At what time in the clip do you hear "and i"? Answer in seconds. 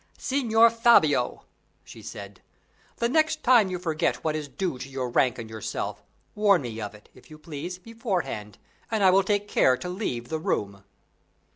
8.89-9.11